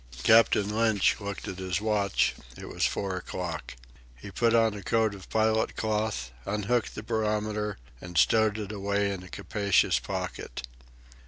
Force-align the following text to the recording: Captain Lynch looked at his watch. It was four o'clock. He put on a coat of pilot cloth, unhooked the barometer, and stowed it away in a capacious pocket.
Captain 0.23 0.67
Lynch 0.75 1.19
looked 1.21 1.47
at 1.47 1.59
his 1.59 1.79
watch. 1.79 2.33
It 2.57 2.67
was 2.67 2.87
four 2.87 3.17
o'clock. 3.17 3.75
He 4.15 4.31
put 4.31 4.55
on 4.55 4.73
a 4.73 4.81
coat 4.81 5.13
of 5.13 5.29
pilot 5.29 5.75
cloth, 5.75 6.31
unhooked 6.43 6.95
the 6.95 7.03
barometer, 7.03 7.77
and 8.01 8.17
stowed 8.17 8.57
it 8.57 8.71
away 8.71 9.11
in 9.11 9.21
a 9.21 9.29
capacious 9.29 9.99
pocket. 9.99 10.63